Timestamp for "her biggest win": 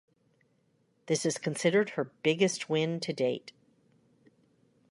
1.91-2.99